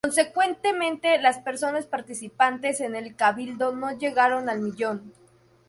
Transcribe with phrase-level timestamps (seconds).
[0.03, 5.13] Consecuentemente, las personas participantes en el Cabildo no llegaron al millón.